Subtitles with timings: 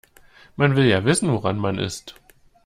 [0.57, 2.15] Man will ja wissen woran man ist.